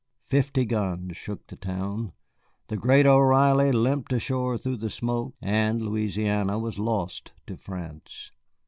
[0.31, 2.13] Fifty guns shook the town,
[2.69, 8.31] the great O'Reilly limped ashore through the smoke, and Louisiana was lost to France.